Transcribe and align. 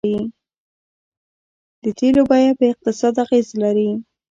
د 1.83 1.85
تیلو 1.99 2.23
بیه 2.29 2.51
په 2.59 2.65
اقتصاد 2.73 3.13
اغیز 3.25 3.47
لري. 3.63 3.89